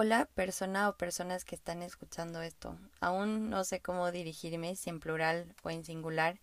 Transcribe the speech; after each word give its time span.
Hola 0.00 0.26
persona 0.26 0.88
o 0.88 0.96
personas 0.96 1.44
que 1.44 1.56
están 1.56 1.82
escuchando 1.82 2.40
esto. 2.40 2.78
Aún 3.00 3.50
no 3.50 3.64
sé 3.64 3.82
cómo 3.82 4.12
dirigirme, 4.12 4.76
si 4.76 4.90
en 4.90 5.00
plural 5.00 5.56
o 5.64 5.70
en 5.70 5.84
singular, 5.84 6.38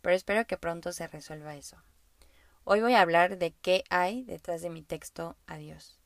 pero 0.00 0.16
espero 0.16 0.46
que 0.46 0.56
pronto 0.56 0.92
se 0.92 1.06
resuelva 1.06 1.54
eso. 1.54 1.76
Hoy 2.64 2.80
voy 2.80 2.94
a 2.94 3.02
hablar 3.02 3.36
de 3.36 3.52
qué 3.52 3.84
hay 3.90 4.22
detrás 4.22 4.62
de 4.62 4.70
mi 4.70 4.80
texto 4.80 5.36
Adiós. 5.46 5.98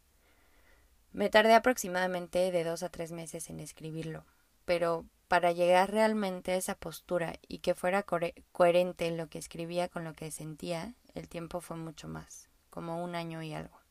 Me 1.12 1.30
tardé 1.30 1.54
aproximadamente 1.54 2.51
de 2.51 2.65
dos 2.65 2.83
a 2.83 2.88
tres 2.88 3.12
meses 3.12 3.49
en 3.49 3.60
escribirlo, 3.60 4.24
pero 4.64 5.06
para 5.28 5.53
llegar 5.53 5.92
realmente 5.92 6.51
a 6.51 6.56
esa 6.56 6.74
postura 6.74 7.35
y 7.46 7.58
que 7.58 7.76
fuera 7.76 8.04
coherente 8.51 9.08
lo 9.12 9.28
que 9.28 9.38
escribía 9.38 9.87
con 9.87 10.03
lo 10.03 10.14
que 10.14 10.33
sentía, 10.33 10.96
el 11.14 11.28
tiempo 11.28 11.60
fue 11.60 11.76
mucho 11.76 12.08
más, 12.08 12.49
como 12.71 13.04
un 13.04 13.14
año 13.14 13.40
y 13.40 13.53
algo. 13.53 13.81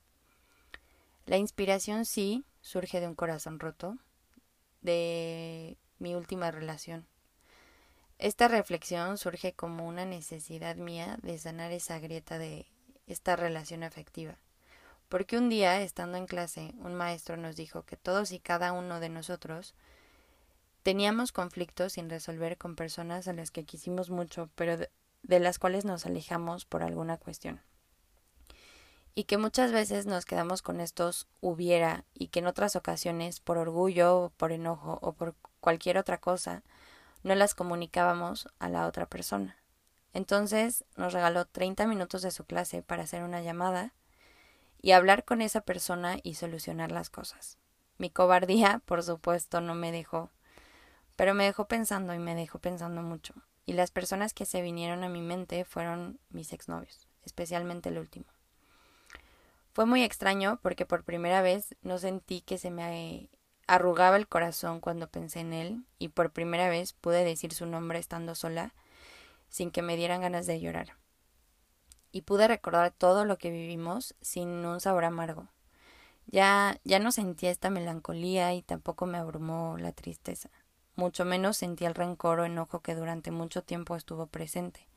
La 1.31 1.37
inspiración 1.37 2.03
sí 2.03 2.43
surge 2.59 2.99
de 2.99 3.07
un 3.07 3.15
corazón 3.15 3.57
roto, 3.57 3.97
de 4.81 5.77
mi 5.97 6.13
última 6.13 6.51
relación. 6.51 7.07
Esta 8.17 8.49
reflexión 8.49 9.17
surge 9.17 9.53
como 9.53 9.87
una 9.87 10.03
necesidad 10.03 10.75
mía 10.75 11.17
de 11.21 11.37
sanar 11.37 11.71
esa 11.71 11.99
grieta 11.99 12.37
de 12.37 12.67
esta 13.07 13.37
relación 13.37 13.83
afectiva. 13.83 14.39
Porque 15.07 15.37
un 15.37 15.47
día, 15.47 15.81
estando 15.81 16.17
en 16.17 16.25
clase, 16.25 16.73
un 16.79 16.95
maestro 16.95 17.37
nos 17.37 17.55
dijo 17.55 17.83
que 17.83 17.95
todos 17.95 18.33
y 18.33 18.39
cada 18.41 18.73
uno 18.73 18.99
de 18.99 19.07
nosotros 19.07 19.73
teníamos 20.83 21.31
conflictos 21.31 21.93
sin 21.93 22.09
resolver 22.09 22.57
con 22.57 22.75
personas 22.75 23.29
a 23.29 23.33
las 23.33 23.51
que 23.51 23.63
quisimos 23.63 24.09
mucho, 24.09 24.49
pero 24.55 24.75
de, 24.75 25.39
las 25.39 25.59
cuales 25.59 25.85
nos 25.85 26.05
alejamos 26.05 26.65
por 26.65 26.83
alguna 26.83 27.15
cuestión 27.15 27.61
y 29.13 29.25
que 29.25 29.37
muchas 29.37 29.71
veces 29.71 30.05
nos 30.05 30.25
quedamos 30.25 30.61
con 30.61 30.79
estos 30.79 31.27
hubiera 31.41 32.05
y 32.13 32.27
que 32.27 32.39
en 32.39 32.47
otras 32.47 32.75
ocasiones 32.75 33.39
por 33.39 33.57
orgullo, 33.57 34.31
por 34.37 34.51
enojo 34.51 34.99
o 35.01 35.13
por 35.13 35.35
cualquier 35.59 35.97
otra 35.97 36.19
cosa 36.19 36.63
no 37.23 37.35
las 37.35 37.53
comunicábamos 37.53 38.49
a 38.59 38.69
la 38.69 38.87
otra 38.87 39.05
persona. 39.05 39.57
Entonces 40.13 40.85
nos 40.95 41.13
regaló 41.13 41.45
30 41.45 41.87
minutos 41.87 42.21
de 42.21 42.31
su 42.31 42.45
clase 42.45 42.81
para 42.81 43.03
hacer 43.03 43.23
una 43.23 43.41
llamada 43.41 43.93
y 44.81 44.91
hablar 44.91 45.23
con 45.23 45.41
esa 45.41 45.61
persona 45.61 46.17
y 46.23 46.35
solucionar 46.35 46.91
las 46.91 47.09
cosas. 47.09 47.57
Mi 47.97 48.09
cobardía, 48.09 48.81
por 48.85 49.03
supuesto, 49.03 49.61
no 49.61 49.75
me 49.75 49.91
dejó, 49.91 50.31
pero 51.15 51.33
me 51.33 51.45
dejó 51.45 51.67
pensando 51.67 52.13
y 52.13 52.19
me 52.19 52.35
dejó 52.35 52.59
pensando 52.59 53.01
mucho. 53.01 53.33
Y 53.65 53.73
las 53.73 53.91
personas 53.91 54.33
que 54.33 54.45
se 54.45 54.61
vinieron 54.61 55.03
a 55.03 55.09
mi 55.09 55.21
mente 55.21 55.65
fueron 55.65 56.19
mis 56.29 56.51
exnovios, 56.51 57.07
especialmente 57.23 57.89
el 57.89 57.99
último. 57.99 58.25
Fue 59.73 59.85
muy 59.85 60.03
extraño 60.03 60.59
porque 60.61 60.85
por 60.85 61.03
primera 61.03 61.41
vez 61.41 61.75
no 61.81 61.97
sentí 61.97 62.41
que 62.41 62.57
se 62.57 62.71
me 62.71 63.29
arrugaba 63.67 64.17
el 64.17 64.27
corazón 64.27 64.81
cuando 64.81 65.09
pensé 65.09 65.39
en 65.39 65.53
él 65.53 65.85
y 65.97 66.09
por 66.09 66.31
primera 66.31 66.67
vez 66.67 66.91
pude 66.91 67.23
decir 67.23 67.53
su 67.53 67.65
nombre 67.65 67.97
estando 67.97 68.35
sola 68.35 68.73
sin 69.47 69.71
que 69.71 69.81
me 69.81 69.95
dieran 69.95 70.21
ganas 70.21 70.45
de 70.45 70.59
llorar. 70.59 70.97
Y 72.11 72.23
pude 72.23 72.49
recordar 72.49 72.91
todo 72.91 73.23
lo 73.23 73.37
que 73.37 73.49
vivimos 73.49 74.15
sin 74.21 74.49
un 74.65 74.81
sabor 74.81 75.05
amargo. 75.05 75.47
Ya 76.25 76.77
ya 76.83 76.99
no 76.99 77.13
sentía 77.13 77.49
esta 77.49 77.69
melancolía 77.69 78.53
y 78.53 78.61
tampoco 78.61 79.05
me 79.05 79.17
abrumó 79.17 79.77
la 79.77 79.93
tristeza. 79.93 80.49
Mucho 80.95 81.23
menos 81.23 81.55
sentí 81.55 81.85
el 81.85 81.95
rencor 81.95 82.41
o 82.41 82.45
enojo 82.45 82.81
que 82.81 82.95
durante 82.95 83.31
mucho 83.31 83.63
tiempo 83.63 83.95
estuvo 83.95 84.27
presente. 84.27 84.87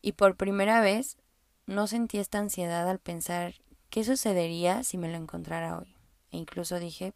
Y 0.00 0.12
por 0.12 0.36
primera 0.36 0.80
vez 0.80 1.18
no 1.66 1.86
sentí 1.86 2.18
esta 2.18 2.38
ansiedad 2.38 2.88
al 2.88 2.98
pensar 2.98 3.54
¿Qué 3.94 4.02
sucedería 4.02 4.82
si 4.82 4.98
me 4.98 5.08
lo 5.08 5.16
encontrara 5.16 5.78
hoy? 5.78 5.94
E 6.32 6.36
incluso 6.36 6.80
dije, 6.80 7.12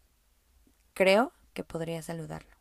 creo 0.93 1.33
que 1.53 1.65
podría 1.65 2.01
saludarlo. 2.01 2.55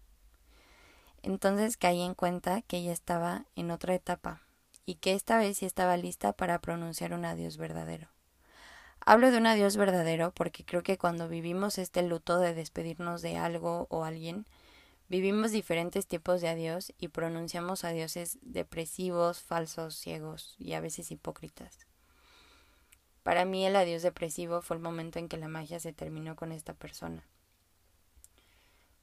Entonces 1.22 1.76
caí 1.76 2.02
en 2.02 2.16
cuenta 2.16 2.62
que 2.62 2.78
ella 2.78 2.90
estaba 2.90 3.44
en 3.54 3.70
otra 3.70 3.94
etapa 3.94 4.42
y 4.84 4.96
que 4.96 5.14
esta 5.14 5.38
vez 5.38 5.58
sí 5.58 5.66
estaba 5.66 5.96
lista 5.96 6.32
para 6.32 6.60
pronunciar 6.60 7.12
un 7.12 7.26
adiós 7.26 7.58
verdadero. 7.58 8.08
Hablo 9.06 9.30
de 9.30 9.38
un 9.38 9.46
adiós 9.46 9.76
verdadero 9.76 10.32
porque 10.32 10.64
creo 10.64 10.82
que 10.82 10.98
cuando 10.98 11.28
vivimos 11.28 11.78
este 11.78 12.02
luto 12.02 12.40
de 12.40 12.54
despedirnos 12.54 13.22
de 13.22 13.36
algo 13.36 13.86
o 13.88 14.02
alguien, 14.02 14.46
vivimos 15.08 15.52
diferentes 15.52 16.08
tipos 16.08 16.40
de 16.40 16.48
adiós 16.48 16.92
y 16.98 17.06
pronunciamos 17.06 17.84
adioses 17.84 18.38
depresivos, 18.42 19.40
falsos, 19.42 19.94
ciegos 19.94 20.56
y 20.58 20.72
a 20.72 20.80
veces 20.80 21.12
hipócritas. 21.12 21.86
Para 23.28 23.44
mí 23.44 23.66
el 23.66 23.76
adiós 23.76 24.00
depresivo 24.00 24.62
fue 24.62 24.78
el 24.78 24.82
momento 24.82 25.18
en 25.18 25.28
que 25.28 25.36
la 25.36 25.48
magia 25.48 25.78
se 25.80 25.92
terminó 25.92 26.34
con 26.34 26.50
esta 26.50 26.72
persona. 26.72 27.22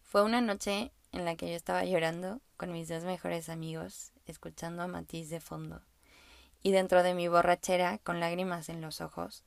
Fue 0.02 0.24
una 0.24 0.42
noche 0.42 0.92
en 1.12 1.26
la 1.26 1.36
que 1.36 1.48
yo 1.48 1.56
estaba 1.56 1.86
llorando 1.86 2.42
con 2.58 2.72
mis 2.72 2.88
dos 2.88 3.04
mejores 3.04 3.50
amigos, 3.50 4.14
escuchando 4.26 4.82
a 4.82 4.88
Matiz 4.88 5.30
de 5.30 5.40
fondo, 5.40 5.84
y 6.64 6.72
dentro 6.72 7.04
de 7.04 7.14
mi 7.14 7.28
borrachera, 7.28 8.00
con 8.00 8.20
lágrimas 8.20 8.68
en 8.70 8.82
los 8.82 9.00
ojos, 9.00 9.44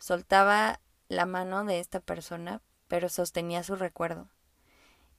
soltaba 0.00 0.80
la 1.06 1.24
mano 1.24 1.64
de 1.64 1.78
esta 1.78 2.00
persona, 2.00 2.60
pero 2.88 3.08
sostenía 3.08 3.62
su 3.62 3.76
recuerdo, 3.76 4.28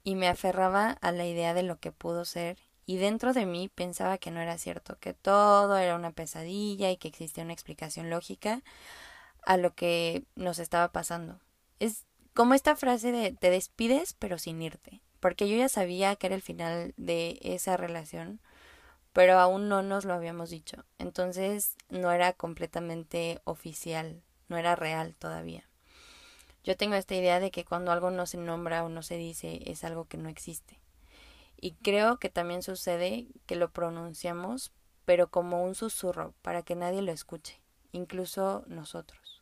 y 0.03 0.15
me 0.15 0.27
aferraba 0.27 0.89
a 0.89 1.13
la 1.13 1.25
idea 1.25 1.53
de 1.53 1.63
lo 1.63 1.79
que 1.79 1.94
pudo 1.94 2.25
ser 2.25 2.57
y 2.85 2.97
dentro 2.97 3.33
de 3.33 3.45
mí 3.45 3.69
pensaba 3.73 4.17
que 4.17 4.31
no 4.31 4.41
era 4.41 4.57
cierto, 4.57 4.97
que 4.99 5.13
todo 5.13 5.77
era 5.77 5.95
una 5.95 6.11
pesadilla 6.11 6.91
y 6.91 6.97
que 6.97 7.07
existía 7.07 7.44
una 7.44 7.53
explicación 7.53 8.09
lógica 8.09 8.61
a 9.45 9.57
lo 9.57 9.73
que 9.73 10.25
nos 10.35 10.59
estaba 10.59 10.91
pasando. 10.91 11.39
Es 11.79 12.05
como 12.33 12.53
esta 12.53 12.75
frase 12.75 13.11
de 13.11 13.31
te 13.31 13.49
despides 13.49 14.13
pero 14.13 14.38
sin 14.38 14.61
irte, 14.61 15.01
porque 15.19 15.47
yo 15.47 15.55
ya 15.55 15.69
sabía 15.69 16.16
que 16.16 16.27
era 16.27 16.35
el 16.35 16.41
final 16.41 16.94
de 16.97 17.39
esa 17.41 17.77
relación, 17.77 18.41
pero 19.13 19.39
aún 19.39 19.69
no 19.69 19.81
nos 19.83 20.05
lo 20.05 20.13
habíamos 20.13 20.50
dicho. 20.50 20.83
Entonces 20.97 21.75
no 21.89 22.11
era 22.11 22.33
completamente 22.33 23.39
oficial, 23.45 24.23
no 24.50 24.57
era 24.57 24.75
real 24.75 25.15
todavía. 25.17 25.69
Yo 26.63 26.77
tengo 26.77 26.95
esta 26.95 27.15
idea 27.15 27.39
de 27.39 27.51
que 27.51 27.65
cuando 27.65 27.91
algo 27.91 28.09
no 28.09 28.25
se 28.25 28.38
nombra 28.38 28.83
o 28.83 28.89
no 28.89 29.03
se 29.03 29.17
dice 29.17 29.61
es 29.65 29.83
algo 29.83 30.05
que 30.05 30.17
no 30.17 30.29
existe. 30.29 30.79
Y 31.63 31.75
creo 31.75 32.19
que 32.19 32.28
también 32.28 32.62
sucede 32.62 33.29
que 33.46 33.56
lo 33.56 33.72
pronunciamos, 33.72 34.74
pero 35.06 35.31
como 35.31 35.63
un 35.63 35.75
susurro, 35.75 36.34
para 36.41 36.62
que 36.62 36.75
nadie 36.75 37.01
lo 37.01 37.13
escuche, 37.13 37.62
incluso 37.94 38.66
nosotros. 38.68 39.41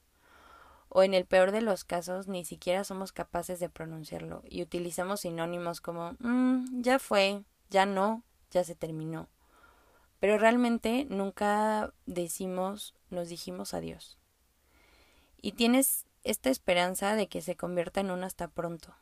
O 0.87 1.01
en 1.01 1.15
el 1.15 1.25
peor 1.25 1.51
de 1.51 1.61
los 1.61 1.83
casos, 1.83 2.27
ni 2.27 2.45
siquiera 2.45 2.83
somos 2.83 3.11
capaces 3.11 3.59
de 3.59 3.69
pronunciarlo 3.69 4.43
y 4.47 4.61
utilizamos 4.61 5.21
sinónimos 5.21 5.81
como 5.81 6.15
mm, 6.19 6.83
ya 6.83 6.99
fue, 6.99 7.43
ya 7.71 7.87
no, 7.87 8.21
ya 8.51 8.63
se 8.63 8.75
terminó. 8.75 9.27
Pero 10.19 10.37
realmente 10.37 11.07
nunca 11.09 11.91
decimos, 12.05 12.93
nos 13.09 13.29
dijimos 13.29 13.73
adiós. 13.73 14.19
Y 15.41 15.53
tienes 15.53 16.05
esta 16.23 16.51
esperanza 16.51 17.15
de 17.15 17.27
que 17.27 17.41
se 17.41 17.55
convierta 17.57 17.99
en 17.99 18.11
un 18.11 18.23
hasta 18.23 18.47
pronto, 18.47 18.93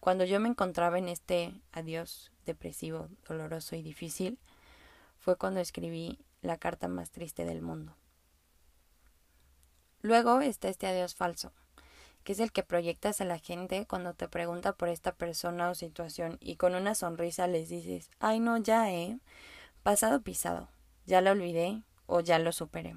cuando 0.00 0.24
yo 0.24 0.40
me 0.40 0.48
encontraba 0.48 0.98
en 0.98 1.08
este 1.08 1.60
adiós 1.72 2.30
depresivo, 2.46 3.08
doloroso 3.26 3.76
y 3.76 3.82
difícil, 3.82 4.38
fue 5.18 5.36
cuando 5.36 5.60
escribí 5.60 6.18
la 6.40 6.56
carta 6.56 6.88
más 6.88 7.10
triste 7.10 7.44
del 7.44 7.62
mundo. 7.62 7.94
Luego 10.00 10.40
está 10.40 10.68
este 10.68 10.86
adiós 10.86 11.14
falso, 11.14 11.52
que 12.22 12.32
es 12.32 12.40
el 12.40 12.52
que 12.52 12.62
proyectas 12.62 13.20
a 13.20 13.24
la 13.24 13.38
gente 13.38 13.86
cuando 13.86 14.14
te 14.14 14.28
pregunta 14.28 14.72
por 14.72 14.88
esta 14.88 15.12
persona 15.12 15.70
o 15.70 15.74
situación 15.74 16.38
y 16.40 16.56
con 16.56 16.74
una 16.74 16.94
sonrisa 16.94 17.46
les 17.48 17.68
dices, 17.68 18.10
ay 18.20 18.38
no, 18.38 18.58
ya, 18.58 18.92
eh, 18.92 19.18
pasado 19.82 20.22
pisado, 20.22 20.68
ya 21.04 21.20
lo 21.20 21.32
olvidé 21.32 21.82
o 22.06 22.20
ya 22.20 22.38
lo 22.38 22.52
superé. 22.52 22.96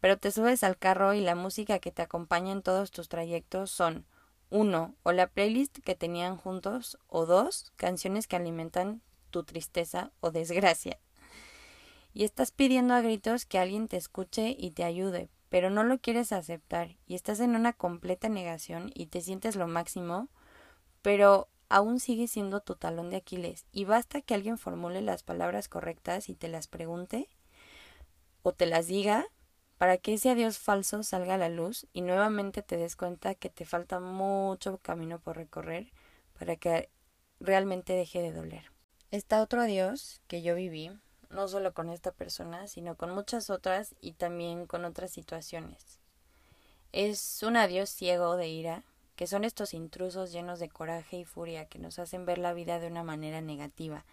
Pero 0.00 0.18
te 0.18 0.32
subes 0.32 0.64
al 0.64 0.78
carro 0.78 1.14
y 1.14 1.20
la 1.20 1.34
música 1.34 1.78
que 1.78 1.92
te 1.92 2.02
acompaña 2.02 2.52
en 2.52 2.62
todos 2.62 2.90
tus 2.90 3.08
trayectos 3.08 3.70
son 3.70 4.06
uno, 4.52 4.94
o 5.02 5.12
la 5.12 5.26
playlist 5.28 5.78
que 5.78 5.94
tenían 5.94 6.36
juntos, 6.36 6.98
o 7.08 7.24
dos, 7.24 7.72
canciones 7.76 8.26
que 8.26 8.36
alimentan 8.36 9.00
tu 9.30 9.44
tristeza 9.44 10.12
o 10.20 10.30
desgracia. 10.30 11.00
Y 12.12 12.24
estás 12.24 12.52
pidiendo 12.52 12.92
a 12.92 13.00
gritos 13.00 13.46
que 13.46 13.58
alguien 13.58 13.88
te 13.88 13.96
escuche 13.96 14.54
y 14.56 14.72
te 14.72 14.84
ayude, 14.84 15.30
pero 15.48 15.70
no 15.70 15.84
lo 15.84 15.98
quieres 15.98 16.32
aceptar 16.32 16.96
y 17.06 17.14
estás 17.14 17.40
en 17.40 17.56
una 17.56 17.72
completa 17.72 18.28
negación 18.28 18.90
y 18.94 19.06
te 19.06 19.22
sientes 19.22 19.56
lo 19.56 19.66
máximo, 19.66 20.28
pero 21.00 21.48
aún 21.70 21.98
sigue 21.98 22.28
siendo 22.28 22.60
tu 22.60 22.74
talón 22.74 23.08
de 23.08 23.16
Aquiles 23.16 23.64
y 23.72 23.86
basta 23.86 24.20
que 24.20 24.34
alguien 24.34 24.58
formule 24.58 25.00
las 25.00 25.22
palabras 25.22 25.68
correctas 25.68 26.28
y 26.28 26.34
te 26.34 26.48
las 26.48 26.68
pregunte 26.68 27.30
o 28.42 28.52
te 28.52 28.66
las 28.66 28.86
diga 28.86 29.26
para 29.82 29.98
que 29.98 30.14
ese 30.14 30.30
adiós 30.30 30.58
falso 30.58 31.02
salga 31.02 31.34
a 31.34 31.38
la 31.38 31.48
luz 31.48 31.88
y 31.92 32.02
nuevamente 32.02 32.62
te 32.62 32.76
des 32.76 32.94
cuenta 32.94 33.34
que 33.34 33.50
te 33.50 33.64
falta 33.64 33.98
mucho 33.98 34.78
camino 34.78 35.18
por 35.18 35.36
recorrer 35.36 35.90
para 36.38 36.54
que 36.54 36.88
realmente 37.40 37.92
deje 37.92 38.22
de 38.22 38.30
doler. 38.30 38.70
Está 39.10 39.42
otro 39.42 39.60
adiós 39.60 40.20
que 40.28 40.40
yo 40.40 40.54
viví, 40.54 40.92
no 41.30 41.48
solo 41.48 41.74
con 41.74 41.90
esta 41.90 42.12
persona, 42.12 42.68
sino 42.68 42.94
con 42.94 43.10
muchas 43.10 43.50
otras 43.50 43.96
y 44.00 44.12
también 44.12 44.68
con 44.68 44.84
otras 44.84 45.10
situaciones. 45.10 45.98
Es 46.92 47.42
un 47.42 47.56
adiós 47.56 47.90
ciego 47.90 48.36
de 48.36 48.46
ira 48.46 48.84
que 49.16 49.26
son 49.26 49.42
estos 49.42 49.74
intrusos 49.74 50.30
llenos 50.30 50.60
de 50.60 50.68
coraje 50.68 51.16
y 51.16 51.24
furia 51.24 51.64
que 51.64 51.80
nos 51.80 51.98
hacen 51.98 52.24
ver 52.24 52.38
la 52.38 52.52
vida 52.52 52.78
de 52.78 52.86
una 52.86 53.02
manera 53.02 53.40
negativa, 53.40 54.04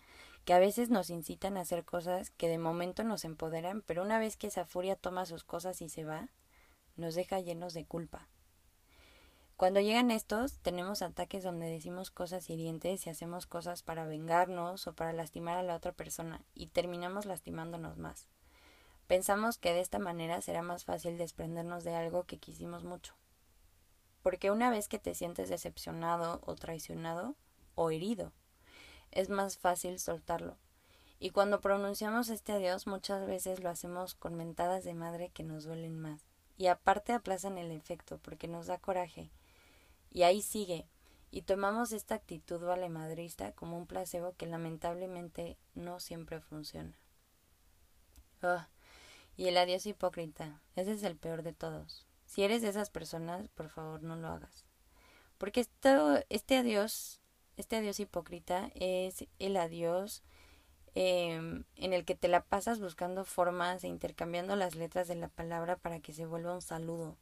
que 0.50 0.56
a 0.56 0.60
veces 0.60 0.90
nos 0.90 1.12
incitan 1.12 1.58
a 1.58 1.62
hacer 1.62 1.86
cosas 1.86 2.32
que 2.32 2.50
de 2.50 2.58
momento 2.58 3.04
nos 3.04 3.24
empoderan, 3.24 3.84
pero 3.84 4.02
una 4.02 4.18
vez 4.18 4.36
que 4.36 4.48
esa 4.48 4.66
furia 4.66 4.96
toma 4.96 5.28
sus 5.28 5.44
cosas 5.44 5.80
y 5.80 5.90
se 5.90 6.06
va, 6.06 6.30
nos 6.96 7.14
deja 7.14 7.40
llenos 7.40 7.76
de 7.76 7.86
culpa. 7.86 8.28
Cuando 9.58 9.80
llegan 9.80 10.10
estos, 10.10 10.58
tenemos 10.64 11.04
ataques 11.04 11.44
donde 11.44 11.70
decimos 11.70 12.10
cosas 12.10 12.50
hirientes 12.50 13.06
y 13.06 13.12
hacemos 13.12 13.46
cosas 13.46 13.84
para 13.84 14.06
vengarnos 14.06 14.88
o 14.88 14.96
para 14.96 15.14
lastimar 15.14 15.60
a 15.60 15.62
la 15.62 15.76
otra 15.76 15.92
persona 15.92 16.42
y 16.56 16.66
terminamos 16.66 17.28
lastimándonos 17.28 18.00
más. 18.00 18.28
Pensamos 19.06 19.60
que 19.60 19.72
de 19.74 19.82
esta 19.82 20.00
manera 20.00 20.42
será 20.42 20.64
más 20.64 20.84
fácil 20.84 21.20
desprendernos 21.20 21.84
de 21.84 21.94
algo 21.94 22.24
que 22.24 22.40
quisimos 22.40 22.84
mucho. 22.84 23.14
Porque 24.24 24.50
una 24.50 24.72
vez 24.72 24.88
que 24.88 24.98
te 24.98 25.14
sientes 25.14 25.48
decepcionado 25.48 26.42
o 26.44 26.56
traicionado 26.56 27.36
o 27.76 27.92
herido, 27.92 28.34
es 29.12 29.30
más 29.30 29.58
fácil 29.58 30.00
soltarlo. 30.00 30.58
Y 31.20 31.32
cuando 31.32 31.60
pronunciamos 31.60 32.30
este 32.30 32.54
adiós 32.54 32.88
muchas 32.88 33.28
veces 33.28 33.62
lo 33.62 33.70
hacemos 33.70 34.16
con 34.16 34.36
mentadas 34.36 34.84
de 34.86 34.94
madre 34.94 35.30
que 35.30 35.44
nos 35.44 35.66
duelen 35.66 36.00
más. 36.00 36.26
Y 36.58 36.68
aparte 36.68 37.14
aplazan 37.14 37.58
el 37.58 37.72
efecto 37.72 38.20
porque 38.20 38.48
nos 38.48 38.68
da 38.68 38.78
coraje. 38.78 39.32
Y 40.12 40.24
ahí 40.24 40.42
sigue. 40.42 40.88
Y 41.32 41.44
tomamos 41.44 41.92
esta 41.92 42.16
actitud 42.16 42.60
valemadrista 42.60 43.52
como 43.52 43.78
un 43.78 43.86
placebo 43.86 44.34
que 44.36 44.48
lamentablemente 44.48 45.58
no 45.76 46.00
siempre 46.00 46.42
funciona. 46.42 46.98
Y 49.36 49.48
el 49.48 49.58
adiós 49.58 49.86
hipócrita. 49.86 50.62
Ese 50.76 50.94
es 50.94 51.04
el 51.04 51.18
peor 51.18 51.44
de 51.44 51.54
todos. 51.54 52.08
Si 52.26 52.44
eres 52.44 52.62
de 52.62 52.70
esas 52.70 52.90
personas, 52.90 53.48
por 53.50 53.70
favor 53.70 54.04
no 54.04 54.16
lo 54.16 54.28
hagas. 54.30 54.66
Porque 55.38 55.66
este 56.30 56.58
adiós 56.58 57.22
este 57.60 57.76
adiós 57.76 58.00
hipócrita 58.00 58.72
es 58.74 59.26
el 59.38 59.58
adiós 59.58 60.24
em, 60.96 61.66
en 61.76 61.94
el 61.94 62.06
que 62.06 62.16
te 62.16 62.30
la 62.30 62.42
pasas 62.42 62.80
buscando 62.80 63.26
formas 63.26 63.84
e 63.84 63.90
intercambiando 63.90 64.56
las 64.56 64.76
letras 64.76 65.10
de 65.10 65.16
la 65.16 65.28
palabra 65.28 65.76
para 65.76 66.00
que 66.00 66.14
se 66.14 66.26
vuelva 66.26 66.56
un 66.56 66.62
saludo. 66.62 67.18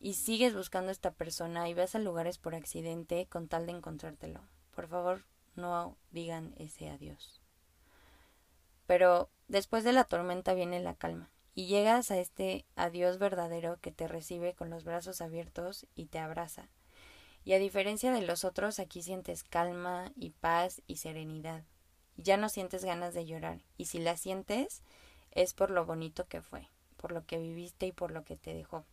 Y 0.00 0.14
sigues 0.14 0.54
buscando 0.54 0.88
a 0.88 0.92
esta 0.92 1.12
persona 1.12 1.68
y 1.68 1.74
vas 1.74 1.94
a 1.94 2.00
lugares 2.00 2.36
por 2.38 2.56
accidente 2.56 3.26
con 3.26 3.46
tal 3.46 3.66
de 3.66 3.72
encontrártelo. 3.72 4.40
Por 4.74 4.88
favor, 4.88 5.24
no 5.54 5.96
digan 6.10 6.52
ese 6.58 6.90
adiós. 6.90 7.40
Pero 8.86 9.30
después 9.46 9.84
de 9.84 9.92
la 9.92 10.02
tormenta 10.02 10.52
viene 10.54 10.80
la 10.80 10.94
calma 10.94 11.30
y 11.54 11.66
llegas 11.68 12.10
a 12.10 12.18
este 12.18 12.66
adiós 12.74 13.18
verdadero 13.18 13.78
que 13.80 13.92
te 13.92 14.08
recibe 14.08 14.54
con 14.54 14.68
los 14.68 14.82
brazos 14.82 15.20
abiertos 15.20 15.86
y 15.94 16.06
te 16.06 16.18
abraza 16.18 16.68
y 17.44 17.52
a 17.52 17.58
diferencia 17.58 18.12
de 18.12 18.22
los 18.22 18.44
otros, 18.44 18.78
aquí 18.78 19.02
sientes 19.02 19.44
calma 19.44 20.10
y 20.16 20.30
paz 20.30 20.82
y 20.86 20.96
serenidad. 20.96 21.62
Ya 22.16 22.36
no 22.36 22.48
sientes 22.48 22.84
ganas 22.84 23.12
de 23.14 23.26
llorar, 23.26 23.60
y 23.76 23.86
si 23.86 23.98
la 23.98 24.16
sientes, 24.16 24.82
es 25.32 25.52
por 25.52 25.70
lo 25.70 25.84
bonito 25.84 26.26
que 26.26 26.40
fue, 26.40 26.68
por 26.96 27.12
lo 27.12 27.26
que 27.26 27.38
viviste 27.38 27.86
y 27.86 27.92
por 27.92 28.10
lo 28.12 28.24
que 28.24 28.36
te 28.36 28.54
dejó. 28.54 28.84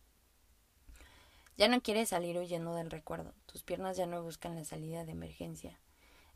Ya 1.56 1.68
no 1.68 1.80
quieres 1.82 2.08
salir 2.08 2.38
huyendo 2.38 2.74
del 2.74 2.90
recuerdo, 2.90 3.34
tus 3.46 3.62
piernas 3.62 3.96
ya 3.96 4.06
no 4.06 4.22
buscan 4.22 4.56
la 4.56 4.64
salida 4.64 5.04
de 5.04 5.12
emergencia. 5.12 5.78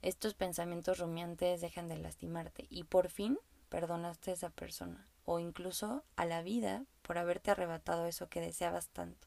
Estos 0.03 0.35
pensamientos 0.35 0.99
rumiantes 0.99 1.61
dejan 1.61 1.89
de 1.89 1.97
lastimarte 1.97 2.67
y 2.71 2.85
por 2.85 3.09
fin 3.09 3.39
perdonaste 3.69 4.31
a 4.31 4.35
esa 4.35 4.51
persona 4.51 5.09
o 5.25 5.41
incluso 5.41 6.05
a 6.17 6.25
la 6.25 6.43
vida 6.43 6.85
por 7.03 7.19
haberte 7.19 7.51
arrebatado 7.51 8.07
eso 8.07 8.29
que 8.29 8.41
deseabas 8.41 8.89
tanto. 8.91 9.27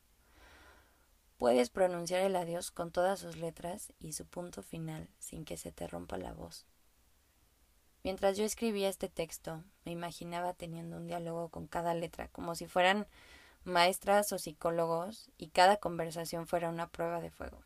Puedes 1.39 1.69
pronunciar 1.69 2.21
el 2.23 2.35
adiós 2.35 2.69
con 2.69 2.91
todas 2.91 3.17
sus 3.17 3.37
letras 3.37 3.93
y 3.97 4.11
su 4.11 4.25
punto 4.25 4.61
final 4.61 5.07
sin 5.19 5.45
que 5.45 5.55
se 5.55 5.71
te 5.71 5.87
rompa 5.87 6.17
la 6.17 6.33
voz. 6.33 6.65
Mientras 8.03 8.35
yo 8.35 8.43
escribía 8.43 8.89
este 8.89 9.07
texto, 9.07 9.63
me 9.85 9.93
imaginaba 9.93 10.53
teniendo 10.53 10.97
un 10.97 11.07
diálogo 11.07 11.47
con 11.47 11.65
cada 11.65 11.93
letra, 11.93 12.27
como 12.27 12.55
si 12.55 12.67
fueran 12.67 13.07
maestras 13.63 14.33
o 14.33 14.37
psicólogos 14.37 15.31
y 15.37 15.47
cada 15.47 15.77
conversación 15.77 16.45
fuera 16.45 16.67
una 16.67 16.89
prueba 16.89 17.21
de 17.21 17.31
fuego. 17.31 17.63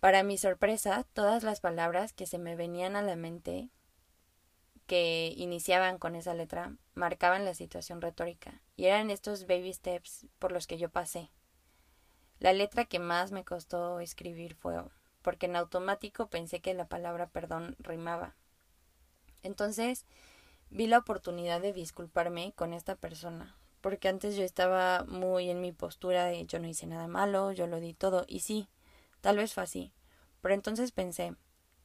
Para 0.00 0.24
mi 0.24 0.38
sorpresa, 0.38 1.06
todas 1.12 1.44
las 1.44 1.60
palabras 1.60 2.12
que 2.12 2.26
se 2.26 2.38
me 2.38 2.56
venían 2.56 2.96
a 2.96 3.02
la 3.02 3.14
mente 3.14 3.68
que 4.88 5.34
iniciaban 5.36 5.98
con 5.98 6.16
esa 6.16 6.34
letra 6.34 6.74
marcaban 6.94 7.44
la 7.44 7.54
situación 7.54 8.00
retórica 8.00 8.60
y 8.74 8.86
eran 8.86 9.10
estos 9.10 9.46
baby 9.46 9.72
steps 9.72 10.26
por 10.40 10.50
los 10.50 10.66
que 10.66 10.78
yo 10.78 10.88
pasé 10.88 11.30
la 12.40 12.52
letra 12.52 12.84
que 12.84 12.98
más 12.98 13.32
me 13.32 13.44
costó 13.44 14.00
escribir 14.00 14.54
fue 14.54 14.76
porque 15.22 15.46
en 15.46 15.56
automático 15.56 16.28
pensé 16.28 16.60
que 16.60 16.74
la 16.74 16.88
palabra 16.88 17.26
perdón 17.26 17.76
rimaba. 17.80 18.34
Entonces 19.42 20.06
vi 20.70 20.86
la 20.86 20.98
oportunidad 20.98 21.60
de 21.60 21.72
disculparme 21.72 22.52
con 22.54 22.72
esta 22.72 22.96
persona, 22.96 23.56
porque 23.80 24.08
antes 24.08 24.36
yo 24.36 24.44
estaba 24.44 25.04
muy 25.04 25.50
en 25.50 25.60
mi 25.60 25.72
postura 25.72 26.26
de 26.26 26.46
yo 26.46 26.58
no 26.58 26.68
hice 26.68 26.86
nada 26.86 27.08
malo, 27.08 27.52
yo 27.52 27.66
lo 27.66 27.80
di 27.80 27.94
todo, 27.94 28.24
y 28.28 28.40
sí, 28.40 28.68
tal 29.20 29.36
vez 29.36 29.54
fue 29.54 29.64
así. 29.64 29.92
Pero 30.40 30.54
entonces 30.54 30.92
pensé, 30.92 31.34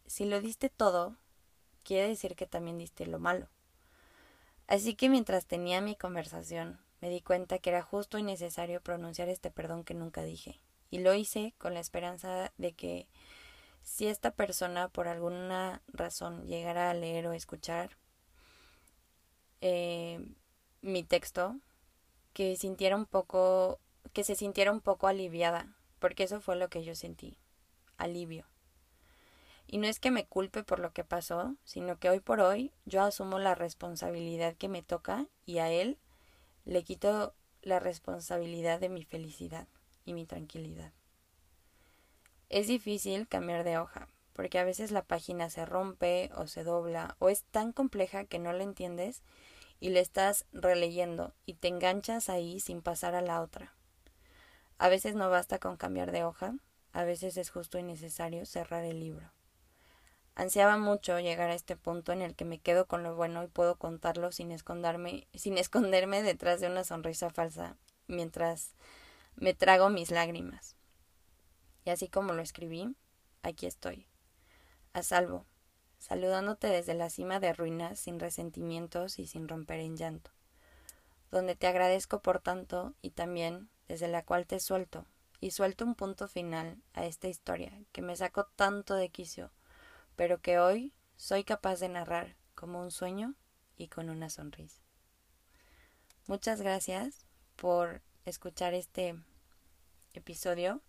si 0.06 0.26
lo 0.26 0.40
diste 0.40 0.70
todo, 0.70 1.16
quiere 1.84 2.08
decir 2.08 2.36
que 2.36 2.46
también 2.46 2.78
diste 2.78 3.06
lo 3.06 3.20
malo. 3.20 3.48
Así 4.68 4.96
que 4.96 5.10
mientras 5.10 5.46
tenía 5.46 5.82
mi 5.82 5.96
conversación 5.96 6.80
me 7.04 7.10
di 7.10 7.20
cuenta 7.20 7.60
que 7.60 7.70
era 7.70 7.82
justo 7.82 8.18
y 8.18 8.24
necesario 8.24 8.80
pronunciar 8.80 9.28
este 9.28 9.52
perdón 9.52 9.84
que 9.84 9.94
nunca 9.94 10.24
dije. 10.24 10.62
Y 10.90 11.00
lo 11.00 11.14
hice 11.14 11.54
con 11.58 11.74
la 11.74 11.82
esperanza 11.82 12.54
de 12.58 12.72
que 12.72 13.10
si 13.82 14.08
esta 14.08 14.32
persona 14.32 14.88
por 14.88 15.10
alguna 15.10 15.82
razón 15.88 16.48
llegara 16.48 16.90
a 16.90 16.94
leer 16.94 17.28
o 17.28 17.34
escuchar 17.34 17.98
eh, 19.60 20.26
mi 20.82 21.04
texto, 21.04 21.58
que 22.32 22.56
sintiera 22.56 22.96
un 22.96 23.06
poco, 23.06 23.82
que 24.14 24.24
se 24.24 24.36
sintiera 24.36 24.72
un 24.72 24.80
poco 24.80 25.08
aliviada, 25.08 25.76
porque 26.00 26.24
eso 26.24 26.40
fue 26.40 26.56
lo 26.56 26.70
que 26.70 26.86
yo 26.86 26.96
sentí, 26.96 27.38
alivio. 27.98 28.46
Y 29.68 29.78
no 29.78 29.88
es 29.88 30.00
que 30.00 30.10
me 30.10 30.26
culpe 30.26 30.64
por 30.64 30.80
lo 30.80 30.94
que 30.94 31.04
pasó, 31.04 31.58
sino 31.66 32.00
que 32.00 32.10
hoy 32.10 32.22
por 32.22 32.40
hoy 32.40 32.72
yo 32.86 33.02
asumo 33.02 33.40
la 33.40 33.56
responsabilidad 33.56 34.56
que 34.56 34.70
me 34.70 34.84
toca 34.84 35.28
y 35.46 35.58
a 35.58 35.70
él 35.70 35.98
le 36.66 36.84
quito 36.84 37.34
la 37.62 37.80
responsabilidad 37.80 38.80
de 38.80 38.90
mi 38.90 39.04
felicidad 39.04 39.68
y 40.06 40.14
mi 40.14 40.26
tranquilidad. 40.26 40.92
Es 42.50 42.68
difícil 42.68 43.28
cambiar 43.28 43.64
de 43.64 43.78
hoja, 43.78 44.10
porque 44.34 44.60
a 44.60 44.64
veces 44.64 44.92
la 44.92 45.04
página 45.04 45.50
se 45.50 45.66
rompe 45.66 46.30
o 46.36 46.48
se 46.48 46.64
dobla 46.64 47.16
o 47.20 47.30
es 47.30 47.44
tan 47.44 47.72
compleja 47.72 48.26
que 48.26 48.40
no 48.40 48.54
la 48.54 48.64
entiendes 48.64 49.24
y 49.80 49.90
le 49.90 50.00
estás 50.00 50.46
releyendo 50.52 51.34
y 51.46 51.56
te 51.56 51.68
enganchas 51.68 52.30
ahí 52.30 52.60
sin 52.60 52.82
pasar 52.82 53.16
a 53.16 53.22
la 53.22 53.42
otra. 53.42 53.74
A 54.78 54.90
veces 54.90 55.16
no 55.16 55.30
basta 55.30 55.60
con 55.60 55.78
cambiar 55.78 56.12
de 56.12 56.24
hoja, 56.24 56.56
a 56.92 57.04
veces 57.04 57.38
es 57.38 57.50
justo 57.50 57.80
y 57.80 57.84
necesario 57.84 58.46
cerrar 58.46 58.84
el 58.84 59.00
libro. 59.00 59.32
Ansiaba 60.36 60.78
mucho 60.78 61.20
llegar 61.20 61.52
a 61.52 61.54
este 61.54 61.76
punto 61.76 62.12
en 62.12 62.24
el 62.24 62.36
que 62.36 62.44
me 62.44 62.60
quedo 62.60 62.88
con 62.88 63.04
lo 63.04 63.16
bueno 63.16 63.44
y 63.44 63.48
puedo 63.48 63.76
contarlo 63.76 64.32
sin 64.32 64.52
esconderme, 64.52 65.28
sin 65.36 65.60
esconderme 65.60 66.24
detrás 66.24 66.60
de 66.60 66.68
una 66.68 66.84
sonrisa 66.84 67.30
falsa 67.30 67.78
mientras 68.08 68.74
me 69.36 69.54
trago 69.54 69.90
mis 69.90 70.10
lágrimas. 70.10 70.76
Y 71.86 71.92
así 71.92 72.08
como 72.08 72.34
lo 72.34 72.42
escribí, 72.42 72.96
aquí 73.44 73.68
estoy, 73.68 74.08
a 74.94 75.04
salvo, 75.04 75.46
saludándote 76.00 76.68
desde 76.68 76.96
la 76.96 77.12
cima 77.12 77.40
de 77.40 77.54
ruinas 77.54 78.00
sin 78.00 78.20
resentimientos 78.20 79.20
y 79.20 79.28
sin 79.28 79.48
romper 79.48 79.82
en 79.82 79.98
llanto, 79.98 80.32
donde 81.30 81.56
te 81.56 81.68
agradezco 81.68 82.22
por 82.22 82.40
tanto 82.40 82.96
y 83.02 83.12
también 83.12 83.70
desde 83.88 84.08
la 84.08 84.24
cual 84.24 84.48
te 84.48 84.60
suelto, 84.60 85.06
y 85.42 85.52
suelto 85.52 85.86
un 85.86 85.94
punto 85.94 86.28
final 86.28 86.82
a 86.94 87.06
esta 87.06 87.28
historia 87.28 87.72
que 87.92 88.02
me 88.02 88.16
sacó 88.16 88.46
tanto 88.56 88.96
de 88.96 89.10
quicio 89.10 89.52
pero 90.16 90.42
que 90.42 90.60
hoy 90.60 90.94
soy 91.16 91.44
capaz 91.44 91.80
de 91.80 91.90
narrar 91.90 92.36
como 92.56 92.82
un 92.82 92.92
sueño 92.92 93.36
y 93.78 93.88
con 93.88 94.10
una 94.10 94.30
sonrisa. 94.30 94.82
Muchas 96.28 96.62
gracias 96.62 97.26
por 97.56 98.02
escuchar 98.26 98.74
este 98.74 99.16
episodio 100.14 100.82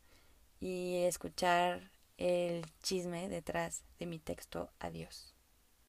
y 0.60 0.96
escuchar 1.04 1.90
el 2.16 2.64
chisme 2.82 3.28
detrás 3.28 3.82
de 3.98 4.06
mi 4.06 4.18
texto 4.18 4.70
Adiós. 4.78 5.33